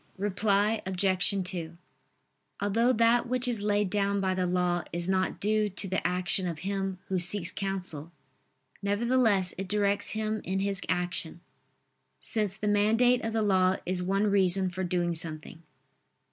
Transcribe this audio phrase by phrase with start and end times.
[0.17, 1.43] Reply Obj.
[1.43, 1.77] 2:
[2.59, 6.47] Although that which is laid down by the law is not due to the action
[6.47, 8.11] of him who seeks counsel,
[8.81, 11.41] nevertheless it directs him in his action:
[12.19, 15.61] since the mandate of the law is one reason for doing something.